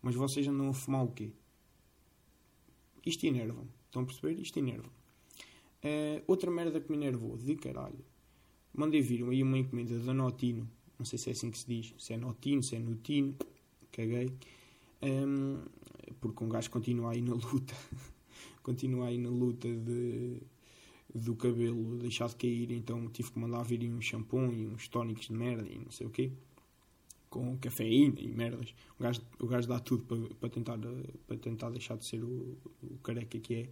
Mas 0.00 0.14
vocês 0.14 0.46
andam 0.46 0.68
a 0.68 0.72
fumar 0.72 1.04
o 1.04 1.08
quê? 1.08 1.32
Isto 3.04 3.26
enerva-me. 3.26 3.68
Estão 3.86 4.02
a 4.02 4.06
perceber? 4.06 4.40
Isto 4.40 4.60
enerva-me. 4.60 4.88
Uh, 4.88 6.22
outra 6.28 6.48
merda 6.48 6.80
que 6.80 6.88
me 6.88 6.96
enervou, 6.96 7.36
de 7.36 7.56
caralho. 7.56 8.04
Mandei 8.72 9.00
vir 9.00 9.28
aí 9.28 9.42
uma 9.42 9.58
encomenda 9.58 9.98
da 9.98 10.14
Notino. 10.14 10.70
Não 10.96 11.04
sei 11.04 11.18
se 11.18 11.30
é 11.30 11.32
assim 11.32 11.50
que 11.50 11.58
se 11.58 11.66
diz. 11.66 11.94
Se 11.98 12.12
é 12.12 12.16
Notino, 12.16 12.62
se 12.62 12.76
é 12.76 12.78
Notino. 12.78 13.34
Caguei. 13.90 14.32
Um, 15.02 15.64
porque 16.20 16.44
um 16.44 16.48
gajo 16.48 16.70
continua 16.70 17.10
aí 17.10 17.20
na 17.20 17.34
luta. 17.34 17.74
continua 18.66 19.06
aí 19.06 19.16
na 19.16 19.30
luta 19.30 19.68
de, 19.68 20.42
do 21.14 21.36
cabelo 21.36 21.98
deixar 21.98 22.28
de 22.28 22.34
cair. 22.34 22.72
Então 22.72 23.08
tive 23.10 23.30
que 23.30 23.38
mandar 23.38 23.62
vir 23.62 23.88
um 23.88 24.02
shampoo 24.02 24.52
e 24.52 24.66
uns 24.66 24.88
tónicos 24.88 25.28
de 25.28 25.32
merda 25.32 25.68
e 25.68 25.78
não 25.78 25.90
sei 25.92 26.08
o 26.08 26.10
quê 26.10 26.32
com 27.30 27.56
cafeína 27.58 28.20
e 28.20 28.28
merdas. 28.28 28.74
O 28.98 29.02
gajo, 29.02 29.20
o 29.38 29.46
gajo 29.46 29.68
dá 29.68 29.78
tudo 29.78 30.04
para, 30.04 30.34
para, 30.40 30.48
tentar, 30.48 30.78
para 31.26 31.36
tentar 31.36 31.70
deixar 31.70 31.96
de 31.96 32.04
ser 32.04 32.24
o, 32.24 32.56
o 32.82 32.98
careca 33.02 33.38
que 33.38 33.68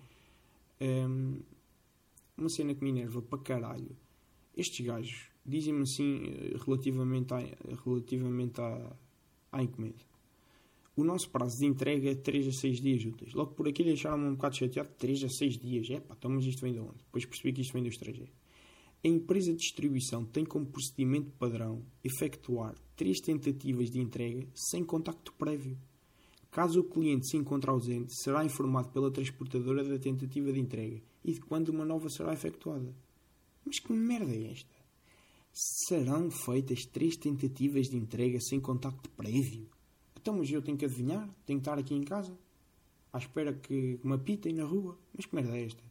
é. 0.80 1.06
Um, 1.06 1.40
uma 2.36 2.48
cena 2.48 2.74
que 2.74 2.82
me 2.84 2.90
enerva 2.90 3.22
para 3.22 3.38
caralho. 3.38 3.96
Estes 4.56 4.84
gajos 4.84 5.28
dizem-me 5.46 5.82
assim 5.82 6.20
relativamente, 6.64 7.32
à, 7.32 7.38
relativamente 7.84 8.60
à, 8.60 8.96
à 9.52 9.62
encomenda. 9.62 10.13
O 10.96 11.02
nosso 11.02 11.28
prazo 11.28 11.58
de 11.58 11.66
entrega 11.66 12.10
é 12.10 12.14
3 12.14 12.48
a 12.48 12.52
6 12.52 12.80
dias 12.80 13.04
úteis. 13.04 13.34
Logo 13.34 13.52
por 13.54 13.66
aqui 13.66 13.82
deixaram-me 13.82 14.26
um 14.26 14.34
bocado 14.34 14.56
chateado. 14.56 14.90
3 14.96 15.24
a 15.24 15.28
6 15.28 15.58
dias. 15.58 15.90
É 15.90 15.98
pá, 15.98 16.14
então 16.16 16.30
mas 16.30 16.44
isto 16.44 16.62
vem 16.62 16.72
de 16.72 16.78
onde? 16.78 16.98
Depois 16.98 17.26
percebi 17.26 17.52
que 17.52 17.62
isto 17.62 17.72
vem 17.72 17.82
do 17.82 17.88
estrangeiro. 17.88 18.30
A 19.04 19.08
empresa 19.08 19.52
de 19.52 19.58
distribuição 19.58 20.24
tem 20.24 20.44
como 20.44 20.64
procedimento 20.64 21.32
padrão 21.32 21.84
efetuar 22.02 22.74
três 22.96 23.20
tentativas 23.20 23.90
de 23.90 24.00
entrega 24.00 24.46
sem 24.54 24.84
contacto 24.84 25.32
prévio. 25.34 25.76
Caso 26.50 26.80
o 26.80 26.84
cliente 26.84 27.28
se 27.28 27.36
encontre 27.36 27.68
ausente, 27.68 28.14
será 28.14 28.44
informado 28.44 28.90
pela 28.90 29.10
transportadora 29.10 29.82
da 29.82 29.98
tentativa 29.98 30.52
de 30.52 30.60
entrega 30.60 31.02
e 31.24 31.32
de 31.32 31.40
quando 31.40 31.70
uma 31.70 31.84
nova 31.84 32.08
será 32.08 32.32
efetuada. 32.32 32.94
Mas 33.64 33.80
que 33.80 33.92
merda 33.92 34.32
é 34.32 34.52
esta? 34.52 34.72
Serão 35.52 36.30
feitas 36.30 36.84
três 36.86 37.16
tentativas 37.16 37.88
de 37.88 37.96
entrega 37.96 38.40
sem 38.40 38.60
contacto 38.60 39.10
prévio? 39.10 39.68
Então, 40.25 40.38
mas 40.38 40.50
eu 40.50 40.62
tenho 40.62 40.78
que 40.78 40.87
adivinhar? 40.87 41.28
Tenho 41.45 41.61
que 41.61 41.69
estar 41.69 41.78
aqui 41.78 41.95
em 41.95 42.02
casa? 42.02 42.35
À 43.12 43.19
espera 43.19 43.52
que 43.52 44.00
me 44.02 44.14
apitem 44.14 44.54
na 44.54 44.64
rua? 44.64 44.99
Mas 45.14 45.26
que 45.26 45.35
merda 45.35 45.54
é 45.54 45.66
esta? 45.66 45.85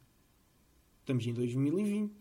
Estamos 1.02 1.24
em 1.24 1.32
2020 1.32 2.12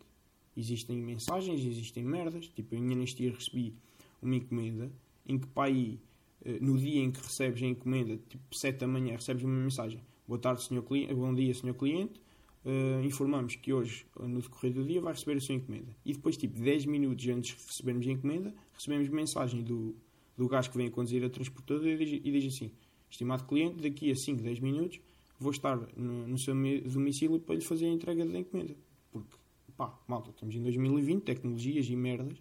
existem 0.56 0.96
mensagens, 0.96 1.66
existem 1.66 2.04
merdas. 2.04 2.48
Tipo, 2.50 2.76
eu 2.76 2.80
ainda 2.82 2.94
neste 2.94 3.24
dia 3.24 3.34
recebi 3.34 3.74
uma 4.22 4.36
encomenda 4.36 4.92
em 5.26 5.40
que, 5.40 5.48
pá, 5.48 5.66
aí, 5.66 6.00
eh, 6.46 6.60
no 6.62 6.78
dia 6.78 7.02
em 7.02 7.10
que 7.10 7.20
recebes 7.20 7.64
a 7.64 7.66
encomenda, 7.66 8.20
tipo 8.30 8.56
7 8.56 8.78
da 8.78 8.88
manhã, 8.88 9.16
recebes 9.16 9.44
uma 9.44 9.56
mensagem: 9.56 10.00
Boa 10.28 10.38
tarde, 10.40 10.62
senhor 10.62 10.84
cliente, 10.84 11.16
bom 11.16 11.34
dia, 11.34 11.52
senhor 11.52 11.74
cliente. 11.74 12.22
Uh, 12.64 13.04
informamos 13.04 13.56
que 13.56 13.74
hoje, 13.74 14.06
no 14.18 14.40
decorrer 14.40 14.72
do 14.72 14.86
dia, 14.86 15.02
vai 15.02 15.14
receber 15.14 15.36
a 15.36 15.42
sua 15.42 15.56
encomenda. 15.56 15.98
E 16.06 16.14
depois, 16.14 16.38
tipo, 16.38 16.62
10 16.62 16.86
minutos 16.86 17.28
antes 17.28 17.58
de 17.58 17.66
recebermos 17.66 18.08
a 18.08 18.12
encomenda, 18.12 18.54
recebemos 18.72 19.10
mensagem 19.10 19.64
do, 19.64 19.96
do 20.38 20.48
gajo 20.48 20.72
que 20.72 20.78
vem 20.78 20.88
a 20.88 20.92
conduzir 20.92 21.24
a 21.24 21.30
transportadora 21.30 21.90
e 21.90 21.98
diz, 21.98 22.22
e 22.24 22.32
diz 22.32 22.54
assim: 22.54 22.72
Estimado 23.10 23.46
cliente, 23.46 23.82
daqui 23.82 24.12
a 24.12 24.16
5, 24.16 24.42
10 24.42 24.60
minutos 24.60 25.00
vou 25.40 25.52
estar 25.52 25.78
no, 25.96 26.28
no 26.28 26.40
seu 26.40 26.54
domicílio 26.54 27.40
para 27.40 27.56
lhe 27.56 27.62
fazer 27.62 27.86
a 27.86 27.90
entrega 27.90 28.26
da 28.26 28.40
encomenda. 28.40 28.76
Porque 29.12 29.36
Pá, 29.76 30.00
malta, 30.08 30.30
estamos 30.30 30.54
em 30.56 30.62
2020, 30.62 31.24
tecnologias 31.24 31.88
e 31.88 31.96
merdas. 31.96 32.38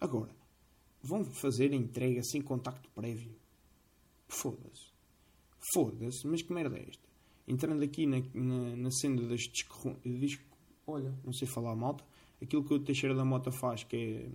Agora, 0.00 0.30
vão 1.02 1.24
fazer 1.24 1.72
a 1.72 1.74
entrega 1.74 2.22
sem 2.22 2.40
contacto 2.40 2.88
prévio? 2.94 3.34
Foda-se. 4.28 4.90
Foda-se, 5.74 6.26
mas 6.26 6.42
que 6.42 6.52
merda 6.52 6.78
é 6.78 6.86
esta? 6.88 7.02
Entrando 7.46 7.82
aqui 7.82 8.06
na, 8.06 8.22
na, 8.32 8.76
na 8.76 8.90
cena 8.90 9.22
das 9.22 9.40
disco, 9.40 10.46
Olha, 10.86 11.12
não 11.24 11.32
sei 11.32 11.46
falar 11.46 11.74
malta. 11.74 12.04
Aquilo 12.40 12.64
que 12.64 12.72
o 12.72 12.78
Teixeira 12.78 13.14
da 13.14 13.24
Mota 13.24 13.50
faz, 13.50 13.84
que 13.84 13.96
é. 13.96 14.28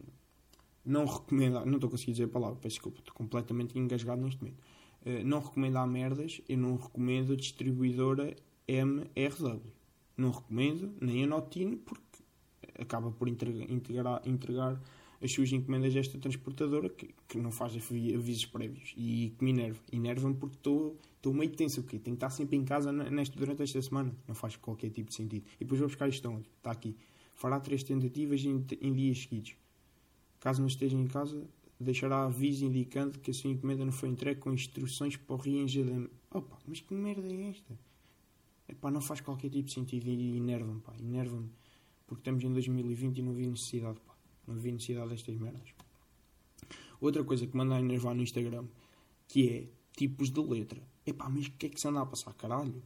Não 0.85 1.05
recomenda. 1.05 1.65
Não 1.65 1.75
estou 1.75 1.87
a 1.87 1.91
conseguir 1.91 2.11
dizer 2.11 2.25
a 2.25 2.27
palavra, 2.27 2.57
peço 2.61 2.75
desculpa, 2.75 2.99
estou 2.99 3.13
completamente 3.13 3.77
engasgado 3.77 4.21
neste 4.21 4.41
momento. 4.41 4.61
Uh, 5.05 5.25
não 5.25 5.39
recomendar 5.39 5.87
merdas, 5.87 6.41
eu 6.47 6.57
não 6.57 6.75
recomendo 6.75 7.33
a 7.33 7.35
distribuidora 7.35 8.35
MRW. 8.67 9.61
Não 10.17 10.31
recomendo, 10.31 10.93
nem 11.01 11.23
a 11.23 11.27
Notino, 11.27 11.77
porque 11.77 12.01
acaba 12.79 13.11
por 13.11 13.27
integrar, 13.27 14.21
entregar 14.25 14.81
as 15.21 15.31
suas 15.31 15.51
encomendas 15.51 15.95
a 15.95 15.99
esta 15.99 16.17
transportadora 16.17 16.89
que, 16.89 17.13
que 17.27 17.37
não 17.37 17.51
faz 17.51 17.73
avisos 17.75 18.45
prévios 18.45 18.93
e 18.97 19.33
que 19.37 19.43
me 19.43 19.51
enerva. 19.51 19.79
Enerva-me 19.91 20.35
porque 20.35 20.55
estou 20.55 20.97
meio 21.33 21.51
tenso. 21.51 21.81
Okay? 21.81 21.99
Tenho 21.99 22.15
que 22.15 22.23
estar 22.23 22.29
sempre 22.29 22.55
em 22.55 22.63
casa 22.63 22.91
neste, 22.91 23.37
durante 23.37 23.63
esta 23.63 23.81
semana. 23.81 24.15
Não 24.27 24.35
faz 24.35 24.55
qualquer 24.55 24.89
tipo 24.89 25.09
de 25.09 25.15
sentido. 25.15 25.45
E 25.55 25.63
depois 25.63 25.79
vou 25.79 25.87
buscar 25.87 26.07
isto 26.07 26.27
onde? 26.29 26.47
Está 26.57 26.71
aqui. 26.71 26.95
Fará 27.33 27.59
três 27.59 27.83
tentativas 27.83 28.43
em, 28.43 28.63
em 28.81 28.93
dias 28.93 29.19
seguidos. 29.19 29.55
Caso 30.45 30.61
não 30.61 30.67
esteja 30.67 30.95
em 30.95 31.07
casa, 31.07 31.43
deixará 31.79 32.23
aviso 32.23 32.65
indicando 32.65 33.17
que 33.17 33.31
a 33.31 33.33
sua 33.33 33.49
encomenda 33.49 33.83
não 33.83 33.91
foi 33.91 34.09
entregue 34.09 34.39
com 34.39 34.53
instruções 34.53 35.17
para 35.17 35.33
o 35.33 35.39
reengendamento. 35.39 36.11
Opa, 36.29 36.59
mas 36.67 36.79
que 36.81 36.93
merda 36.93 37.27
é 37.27 37.49
esta? 37.49 37.75
Epá, 38.69 38.91
não 38.91 39.01
faz 39.01 39.21
qualquer 39.21 39.49
tipo 39.49 39.69
de 39.69 39.73
sentido 39.73 40.07
e 40.07 40.37
enerva-me, 40.37 40.81
pá. 40.81 40.93
Enerva-me 40.99 41.49
porque 42.05 42.21
estamos 42.21 42.43
em 42.43 42.53
2020 42.53 43.17
e 43.17 43.21
não 43.23 43.31
havia 43.31 43.49
necessidade, 43.49 43.99
pá. 44.01 44.15
Não 44.45 44.53
havia 44.53 44.71
necessidade 44.71 45.09
destas 45.09 45.35
merdas. 45.35 45.73
Outra 47.01 47.23
coisa 47.23 47.47
que 47.47 47.57
manda 47.57 47.75
a 47.75 47.79
enervar 47.79 48.13
no 48.13 48.21
Instagram, 48.21 48.67
que 49.27 49.49
é 49.49 49.67
tipos 49.97 50.29
de 50.29 50.41
letra. 50.41 50.87
Epá, 51.07 51.27
mas 51.27 51.47
o 51.47 51.51
que 51.53 51.65
é 51.65 51.69
que 51.69 51.81
se 51.81 51.87
anda 51.87 52.01
a 52.01 52.05
passar, 52.05 52.35
caralho? 52.35 52.83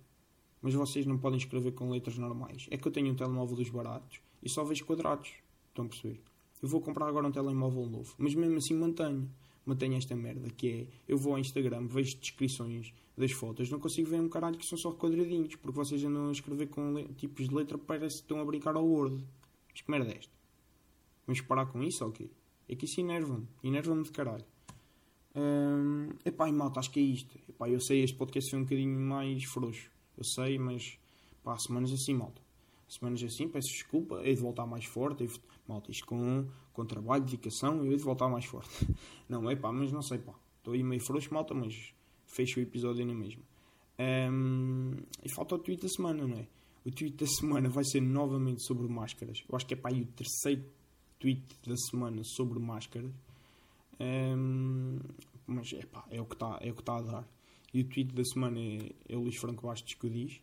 Mas 0.62 0.74
vocês 0.74 1.06
não 1.06 1.18
podem 1.18 1.38
escrever 1.38 1.74
com 1.74 1.90
letras 1.90 2.18
normais. 2.18 2.68
É 2.72 2.78
que 2.78 2.88
eu 2.88 2.92
tenho 2.94 3.12
um 3.12 3.16
telemóvel 3.16 3.58
dos 3.58 3.70
baratos 3.70 4.22
e 4.42 4.48
só 4.48 4.64
vejo 4.64 4.86
quadrados. 4.86 5.34
Estão 5.68 5.84
a 5.84 5.90
perceber? 5.90 6.22
Eu 6.62 6.68
vou 6.68 6.82
comprar 6.82 7.08
agora 7.08 7.28
um 7.28 7.32
telemóvel 7.32 7.86
novo, 7.86 8.14
mas 8.18 8.36
mesmo 8.36 8.58
assim 8.58 8.74
mantenho. 8.74 9.30
Mantenho 9.66 9.96
esta 9.96 10.16
merda, 10.16 10.50
que 10.50 10.68
é, 10.68 10.88
eu 11.08 11.18
vou 11.18 11.34
ao 11.34 11.40
Instagram, 11.40 11.86
vejo 11.86 12.18
descrições 12.18 12.94
das 13.16 13.32
fotos, 13.32 13.70
não 13.70 13.80
consigo 13.80 14.10
ver 14.10 14.20
um 14.20 14.28
caralho 14.28 14.58
que 14.58 14.66
são 14.66 14.78
só 14.78 14.92
quadradinhos, 14.92 15.56
porque 15.56 15.76
vocês 15.76 16.04
andam 16.04 16.30
a 16.30 16.32
escrever 16.32 16.68
com 16.68 17.04
tipos 17.16 17.48
de 17.48 17.54
letra 17.54 17.78
parece 17.78 18.18
que 18.18 18.22
estão 18.24 18.40
a 18.40 18.46
brincar 18.46 18.76
ao 18.76 18.86
Word. 18.86 19.24
Mas 19.70 19.82
que 19.82 19.92
merda 19.92 20.12
é 20.12 20.18
esta? 20.18 20.34
Vamos 21.28 21.42
parar 21.42 21.68
com 21.68 21.84
isso 21.84 22.04
ou 22.04 22.12
quê? 22.12 22.32
É 22.68 22.76
que 22.76 22.86
isso 22.86 23.00
enerva-me. 23.00 23.48
Enerva-me 23.64 24.04
de 24.04 24.12
caralho. 24.12 24.46
Hum, 25.36 26.10
epá, 26.26 26.50
e 26.50 26.52
malta, 26.52 26.80
acho 26.80 26.92
que 26.92 27.00
é 27.00 27.04
isto. 27.04 27.38
Epá, 27.48 27.70
eu 27.70 27.80
sei, 27.80 28.04
este 28.04 28.18
podcast 28.18 28.50
foi 28.50 28.60
um 28.60 28.64
bocadinho 28.64 29.00
mais 29.00 29.44
frouxo. 29.44 29.92
Eu 30.18 30.24
sei, 30.24 30.58
mas 30.58 30.98
pá, 31.44 31.58
semanas 31.58 31.92
assim, 31.92 32.14
malta. 32.14 32.42
Semanas 32.90 33.24
assim, 33.24 33.48
peço 33.48 33.68
desculpa, 33.68 34.22
hei 34.24 34.34
de 34.34 34.42
voltar 34.42 34.66
mais 34.66 34.86
forte. 34.86 35.26
De, 35.26 35.40
malta, 35.68 35.92
isto 35.92 36.06
com, 36.08 36.48
com 36.74 36.86
trabalho, 36.86 37.24
dedicação, 37.24 37.86
eu 37.86 37.92
hei 37.92 37.98
de 37.98 38.04
voltar 38.04 38.28
mais 38.28 38.46
forte. 38.46 38.70
Não, 39.30 39.50
é 39.50 39.56
pá, 39.56 39.72
mas 39.72 39.92
não 39.92 40.02
sei, 40.02 40.18
pá. 40.18 40.34
Estou 40.58 40.74
aí 40.74 40.82
meio 40.82 41.02
frouxo, 41.06 41.32
malta, 41.32 41.54
mas 41.54 41.94
fecho 42.26 42.60
o 42.60 42.64
episódio 42.64 43.06
na 43.06 43.14
mesma. 43.14 43.44
Um, 44.00 44.94
e 45.24 45.34
falta 45.36 45.56
o 45.56 45.60
tweet 45.60 45.82
da 45.82 45.90
semana, 45.90 46.26
não 46.26 46.38
é? 46.38 46.48
O 46.86 46.92
tweet 46.92 47.16
da 47.16 47.28
semana 47.28 47.70
vai 47.70 47.84
ser 47.84 48.02
novamente 48.02 48.66
sobre 48.66 48.88
máscaras. 48.88 49.44
Eu 49.48 49.56
acho 49.56 49.66
que 49.66 49.74
é 49.74 49.78
para 49.78 49.94
aí 49.94 50.02
o 50.02 50.06
terceiro 50.06 50.66
tweet 51.20 51.44
da 51.68 51.76
semana 51.76 52.24
sobre 52.24 52.58
máscaras. 52.60 53.12
Um, 54.00 55.00
mas 55.46 55.72
epá, 55.74 56.06
é 56.10 56.22
o 56.22 56.26
que 56.26 56.36
está 56.36 56.58
é 56.62 56.72
o 56.72 56.74
que 56.74 56.82
está 56.82 56.98
a 56.98 57.02
dar. 57.02 57.28
E 57.74 57.82
o 57.82 57.84
tweet 57.84 58.16
da 58.16 58.24
semana 58.24 58.60
é, 58.60 58.92
é 59.10 59.16
o 59.16 59.22
Luís 59.22 59.36
Franco 59.36 59.68
Bastos 59.68 59.94
que 59.94 60.08
o 60.08 60.10
diz. 60.10 60.42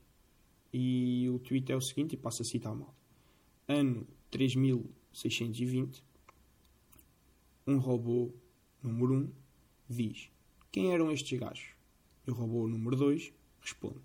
E 0.78 1.26
o 1.30 1.38
tweet 1.38 1.72
é 1.72 1.74
o 1.74 1.80
seguinte, 1.80 2.12
e 2.12 2.16
passo 2.18 2.42
a 2.42 2.44
citar 2.44 2.74
mal. 2.74 2.94
Ano 3.66 4.06
3620, 4.30 6.04
um 7.66 7.78
robô 7.78 8.30
número 8.82 9.14
1 9.14 9.32
diz: 9.88 10.28
Quem 10.70 10.92
eram 10.92 11.10
estes 11.10 11.38
gajos? 11.38 11.70
E 12.26 12.30
o 12.30 12.34
robô 12.34 12.68
número 12.68 12.94
2 12.94 13.32
responde: 13.58 14.02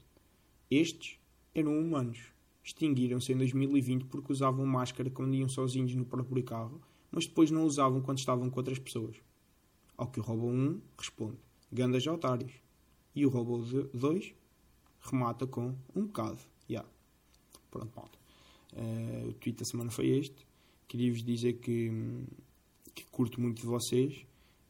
Estes 0.70 1.20
eram 1.54 1.78
humanos. 1.78 2.20
Extinguiram-se 2.64 3.34
em 3.34 3.38
2020 3.38 4.06
porque 4.06 4.32
usavam 4.32 4.66
máscara 4.66 5.10
quando 5.10 5.36
iam 5.36 5.50
sozinhos 5.50 5.94
no 5.94 6.06
próprio 6.06 6.42
carro, 6.42 6.80
mas 7.12 7.28
depois 7.28 7.52
não 7.52 7.66
usavam 7.66 8.02
quando 8.02 8.20
estavam 8.20 8.50
com 8.50 8.58
outras 8.58 8.80
pessoas. 8.80 9.18
Ao 9.98 10.08
que 10.08 10.22
o 10.22 10.24
robô 10.24 10.48
1 10.48 10.80
responde: 10.98 11.38
Gandas 11.70 12.08
otários. 12.08 12.54
E 13.14 13.26
o 13.26 13.30
robô 13.30 13.58
2 13.58 14.34
remata 15.02 15.46
com 15.46 15.76
um 15.94 16.06
bocado. 16.06 16.40
Yeah. 16.72 16.90
Pronto, 17.70 17.92
malta. 17.96 18.18
Uh, 18.74 19.30
o 19.30 19.34
tweet 19.34 19.60
da 19.60 19.66
semana 19.66 19.92
foi 19.92 20.08
este. 20.08 20.48
Queria-vos 20.88 21.24
dizer 21.24 21.54
que, 21.60 21.92
que 22.96 23.06
curto 23.12 23.42
muito 23.42 23.62
de 23.62 23.68
vocês 23.68 24.26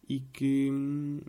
e 0.10 0.20
que, 0.20 0.70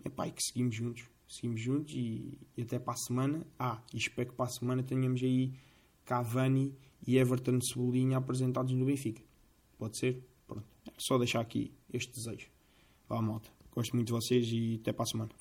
epá, 0.03 0.27
e 0.27 0.31
que 0.31 0.41
seguimos 0.41 0.75
juntos. 0.75 1.05
Seguimos 1.29 1.61
juntos 1.61 1.93
e, 1.93 2.37
e, 2.57 2.63
até 2.63 2.79
para 2.79 2.93
a 2.93 2.97
semana. 2.97 3.45
Ah, 3.57 3.81
e 3.93 3.97
espero 3.97 4.29
que 4.29 4.35
para 4.35 4.45
a 4.45 4.49
semana 4.49 4.81
tenhamos 4.83 5.21
aí 5.21 5.53
Cavani 6.05 6.75
e 7.05 7.17
Everton 7.17 7.59
Cebolinha 7.61 8.17
apresentados 8.17 8.73
no 8.73 8.85
Benfica. 8.85 9.21
Pode 9.77 9.97
ser? 9.97 10.23
Pronto. 10.47 10.65
É 10.87 10.91
só 10.97 11.17
deixar 11.17 11.41
aqui 11.41 11.71
este 11.91 12.13
desejo. 12.13 12.47
Vá, 13.07 13.21
malta. 13.21 13.49
Gosto 13.71 13.95
muito 13.95 14.07
de 14.07 14.13
vocês 14.13 14.47
e 14.51 14.79
até 14.81 14.91
para 14.91 15.03
a 15.03 15.07
semana. 15.07 15.31